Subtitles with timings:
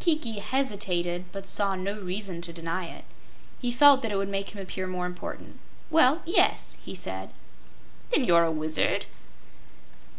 [0.00, 3.04] Kiki hesitated, but saw no reason to deny it.
[3.58, 5.60] He felt that it would make him appear more important.
[5.90, 7.28] "Well yes," he said.
[8.10, 9.04] "Then you're a wizard?"